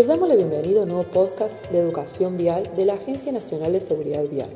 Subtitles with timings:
[0.00, 3.74] Les damos la bienvenida a un nuevo podcast de educación vial de la Agencia Nacional
[3.74, 4.48] de Seguridad Vial.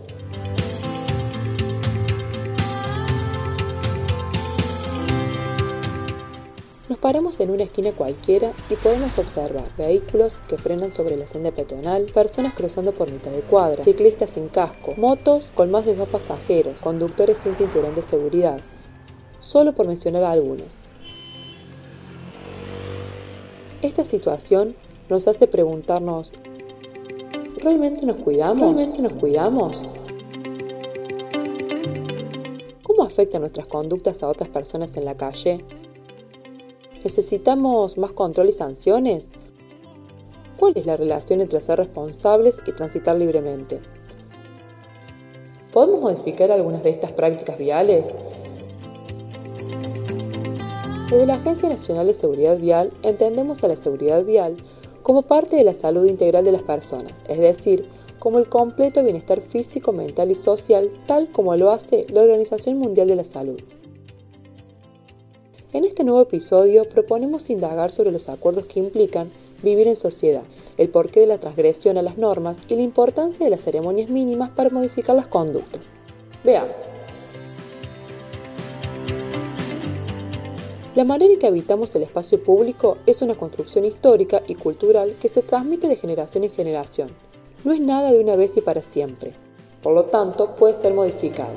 [6.88, 11.50] Nos paramos en una esquina cualquiera y podemos observar vehículos que frenan sobre la senda
[11.50, 16.08] peatonal, personas cruzando por mitad de cuadra, ciclistas sin casco, motos con más de dos
[16.08, 18.60] pasajeros, conductores sin cinturón de seguridad,
[19.40, 20.68] solo por mencionar algunos.
[23.82, 24.74] Esta situación
[25.08, 26.32] nos hace preguntarnos,
[27.58, 28.74] ¿realmente nos cuidamos?
[28.74, 29.82] ¿Realmente nos cuidamos?
[32.82, 35.64] ¿Cómo afectan nuestras conductas a otras personas en la calle?
[37.02, 39.28] ¿Necesitamos más control y sanciones?
[40.58, 43.80] ¿Cuál es la relación entre ser responsables y transitar libremente?
[45.72, 48.06] ¿Podemos modificar algunas de estas prácticas viales?
[51.10, 54.56] Desde la Agencia Nacional de Seguridad Vial entendemos a la seguridad vial
[55.04, 57.86] como parte de la salud integral de las personas, es decir,
[58.18, 63.06] como el completo bienestar físico, mental y social, tal como lo hace la Organización Mundial
[63.08, 63.60] de la Salud.
[65.74, 69.30] En este nuevo episodio proponemos indagar sobre los acuerdos que implican
[69.62, 70.44] vivir en sociedad,
[70.78, 74.52] el porqué de la transgresión a las normas y la importancia de las ceremonias mínimas
[74.52, 75.82] para modificar las conductas.
[76.44, 76.93] Veamos.
[80.94, 85.28] La manera en que habitamos el espacio público es una construcción histórica y cultural que
[85.28, 87.08] se transmite de generación en generación.
[87.64, 89.32] No es nada de una vez y para siempre.
[89.82, 91.50] Por lo tanto, puede ser modificado.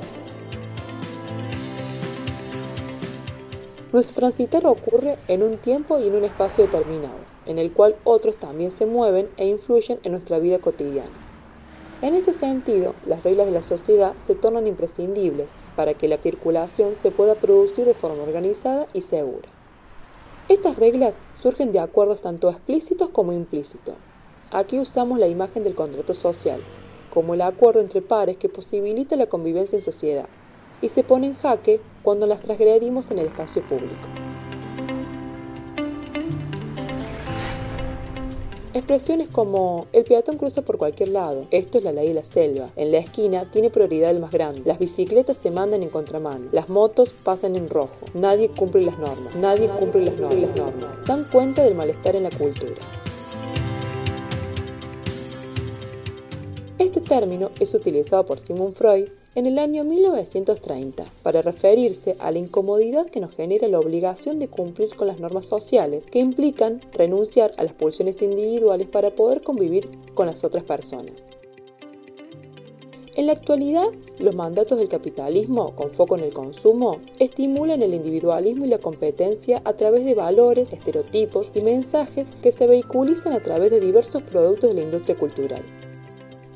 [3.92, 8.38] Nuestro transitar ocurre en un tiempo y en un espacio determinado, en el cual otros
[8.38, 11.12] también se mueven e influyen en nuestra vida cotidiana.
[12.02, 16.94] En este sentido, las reglas de la sociedad se tornan imprescindibles para que la circulación
[17.00, 19.48] se pueda producir de forma organizada y segura.
[20.48, 23.94] Estas reglas surgen de acuerdos tanto explícitos como implícitos.
[24.50, 26.58] Aquí usamos la imagen del contrato social,
[27.14, 30.26] como el acuerdo entre pares que posibilita la convivencia en sociedad,
[30.82, 34.27] y se pone en jaque cuando las transgredimos en el espacio público.
[38.78, 42.70] Expresiones como el peatón cruza por cualquier lado, esto es la ley de la selva,
[42.76, 46.68] en la esquina tiene prioridad el más grande, las bicicletas se mandan en contramano, las
[46.68, 51.04] motos pasan en rojo, nadie cumple las normas, nadie cumple las normas, las normas.
[51.08, 52.76] dan cuenta del malestar en la cultura.
[56.78, 62.38] Este término es utilizado por Sigmund Freud en el año 1930 para referirse a la
[62.38, 67.52] incomodidad que nos genera la obligación de cumplir con las normas sociales que implican renunciar
[67.56, 71.22] a las pulsiones individuales para poder convivir con las otras personas.
[73.18, 73.88] En la actualidad,
[74.20, 79.60] los mandatos del capitalismo, con foco en el consumo, estimulan el individualismo y la competencia
[79.64, 84.70] a través de valores, estereotipos y mensajes que se vehiculizan a través de diversos productos
[84.70, 85.64] de la industria cultural.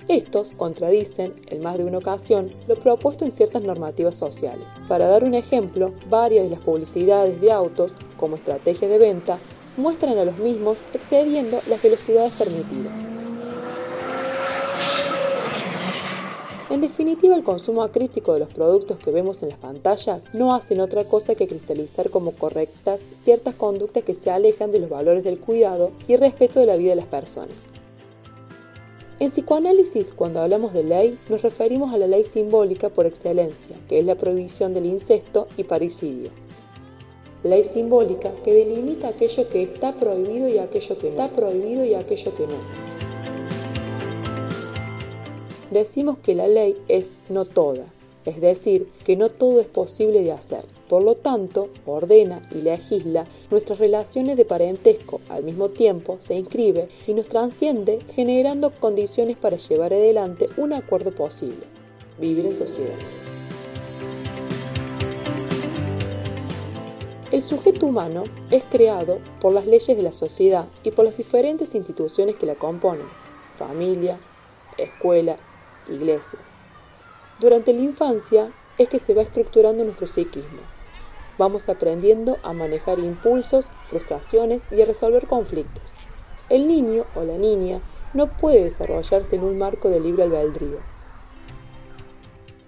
[0.09, 4.67] Estos contradicen, en más de una ocasión, lo propuesto en ciertas normativas sociales.
[4.89, 9.39] Para dar un ejemplo, varias de las publicidades de autos, como estrategia de venta,
[9.77, 12.93] muestran a los mismos excediendo las velocidades permitidas.
[16.69, 20.81] En definitiva, el consumo acrítico de los productos que vemos en las pantallas no hacen
[20.81, 25.39] otra cosa que cristalizar como correctas ciertas conductas que se alejan de los valores del
[25.39, 27.72] cuidado y respeto de la vida de las personas.
[29.23, 34.01] En psicoanálisis, cuando hablamos de ley, nos referimos a la ley simbólica por excelencia, que
[34.01, 36.31] es la prohibición del incesto y parricidio.
[37.45, 41.95] Ley simbólica que delimita aquello que está prohibido y aquello que no está prohibido y
[41.95, 42.57] aquello que no.
[45.71, 47.85] Decimos que la ley es no toda,
[48.25, 50.65] es decir, que no todo es posible de hacer.
[50.89, 56.89] Por lo tanto, ordena y legisla nuestras relaciones de parentesco, al mismo tiempo se inscribe
[57.07, 61.65] y nos transciende generando condiciones para llevar adelante un acuerdo posible,
[62.19, 62.99] vivir en sociedad.
[67.33, 71.75] El sujeto humano es creado por las leyes de la sociedad y por las diferentes
[71.75, 73.07] instituciones que la componen,
[73.57, 74.19] familia,
[74.77, 75.37] escuela,
[75.89, 76.39] iglesia.
[77.43, 80.61] Durante la infancia es que se va estructurando nuestro psiquismo.
[81.39, 85.93] Vamos aprendiendo a manejar impulsos, frustraciones y a resolver conflictos.
[86.49, 87.81] El niño o la niña
[88.15, 90.79] no puede desarrollarse en un marco de libre albedrío.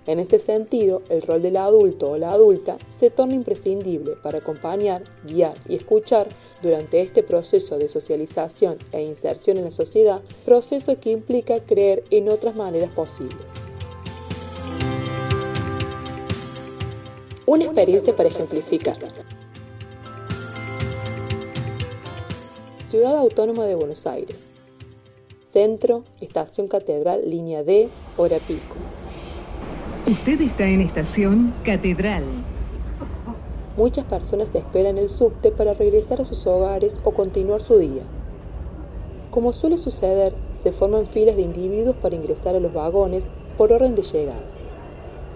[0.06, 5.04] En este sentido, el rol del adulto o la adulta se torna imprescindible para acompañar,
[5.22, 6.26] guiar y escuchar
[6.62, 12.28] durante este proceso de socialización e inserción en la sociedad, proceso que implica creer en
[12.28, 13.63] otras maneras posibles.
[17.46, 18.96] Una experiencia para ejemplificar.
[22.88, 24.42] Ciudad Autónoma de Buenos Aires,
[25.52, 28.76] Centro, Estación Catedral, línea D, hora pico.
[30.10, 32.24] Usted está en Estación Catedral.
[33.76, 38.04] Muchas personas esperan el subte para regresar a sus hogares o continuar su día.
[39.30, 43.24] Como suele suceder, se forman filas de individuos para ingresar a los vagones
[43.58, 44.40] por orden de llegada.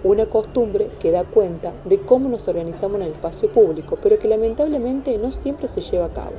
[0.04, 4.28] Una costumbre que da cuenta de cómo nos organizamos en el espacio público, pero que
[4.28, 6.32] lamentablemente no siempre se lleva a cabo.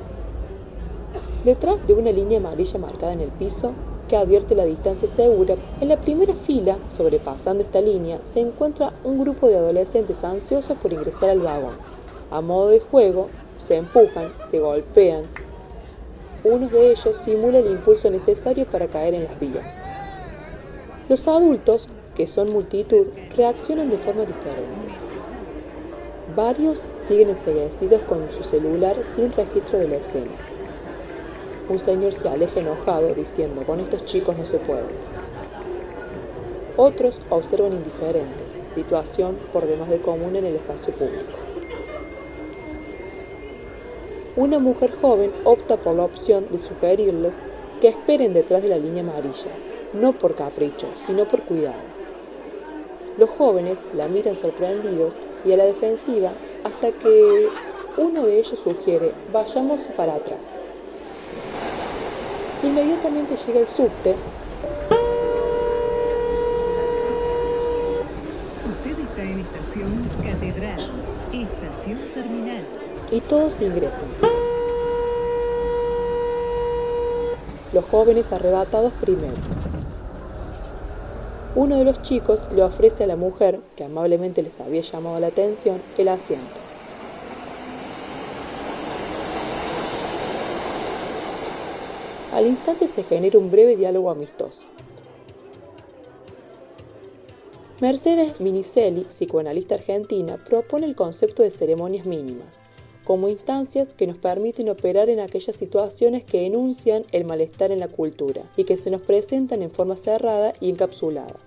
[1.44, 3.72] Detrás de una línea amarilla marcada en el piso,
[4.08, 9.20] que advierte la distancia segura, en la primera fila, sobrepasando esta línea, se encuentra un
[9.20, 11.90] grupo de adolescentes ansiosos por ingresar al vagón
[12.30, 13.28] a modo de juego,
[13.58, 15.24] se empujan, se golpean.
[16.44, 19.66] Uno de ellos simula el impulso necesario para caer en las vías.
[21.08, 24.88] Los adultos, que son multitud, reaccionan de forma diferente.
[26.36, 30.30] Varios siguen enseguecidos con su celular sin registro de la escena.
[31.68, 34.84] Un señor se aleja enojado diciendo, con estos chicos no se puede.
[36.76, 41.38] Otros observan indiferentes, situación por demás de común en el espacio público.
[44.36, 47.34] Una mujer joven opta por la opción de sugerirles
[47.80, 49.50] que esperen detrás de la línea amarilla,
[49.92, 51.82] no por capricho, sino por cuidado.
[53.18, 55.14] Los jóvenes la miran sorprendidos
[55.44, 56.30] y a la defensiva
[56.64, 57.48] hasta que
[57.96, 60.40] uno de ellos sugiere, vayamos para atrás.
[62.62, 64.14] Inmediatamente llega el subte.
[68.70, 70.80] Usted está en estación Catedral,
[71.32, 72.64] estación terminal.
[73.10, 74.40] Y todos ingresan.
[77.72, 79.59] los jóvenes arrebatados primero.
[81.56, 85.26] Uno de los chicos le ofrece a la mujer, que amablemente les había llamado la
[85.26, 86.46] atención, el asiento.
[92.32, 94.68] Al instante se genera un breve diálogo amistoso.
[97.80, 102.59] Mercedes Minicelli, psicoanalista argentina, propone el concepto de ceremonias mínimas,
[103.10, 107.88] como instancias que nos permiten operar en aquellas situaciones que enuncian el malestar en la
[107.88, 111.40] cultura y que se nos presentan en forma cerrada y encapsulada.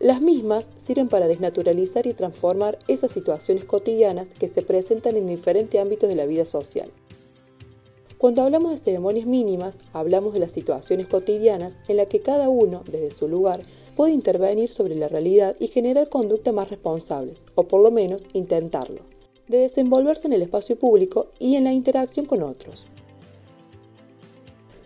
[0.00, 5.78] Las mismas sirven para desnaturalizar y transformar esas situaciones cotidianas que se presentan en diferentes
[5.78, 6.90] ámbitos de la vida social.
[8.16, 12.82] Cuando hablamos de ceremonias mínimas, hablamos de las situaciones cotidianas en las que cada uno,
[12.90, 13.60] desde su lugar,
[13.94, 19.11] puede intervenir sobre la realidad y generar conductas más responsables, o por lo menos intentarlo
[19.48, 22.86] de desenvolverse en el espacio público y en la interacción con otros.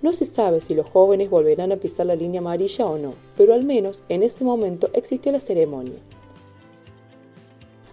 [0.03, 3.55] No se sabe si los jóvenes volverán a pisar la línea amarilla o no, pero
[3.55, 5.99] al menos en ese momento existió la ceremonia.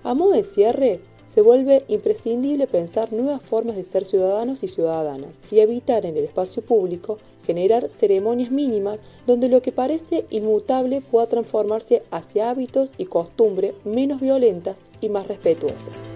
[0.04, 1.00] A modo de cierre,
[1.34, 6.26] se vuelve imprescindible pensar nuevas formas de ser ciudadanos y ciudadanas y evitar en el
[6.26, 7.18] espacio público
[7.48, 14.22] generar ceremonias mínimas donde lo que parece inmutable pueda transformarse hacia hábitos y costumbres menos
[14.22, 16.13] violentas y más respetuosas.